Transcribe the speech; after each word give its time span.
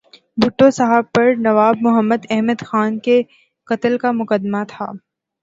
بھٹو 0.37 0.67
صاحب 0.77 1.03
پر 1.13 1.27
نواب 1.45 1.75
محمد 1.81 2.21
احمد 2.29 2.59
خان 2.67 2.91
کے 3.05 3.21
قتل 3.67 3.93
کا 3.97 4.11
مقدمہ 4.11 4.61
تھا۔ 4.69 4.87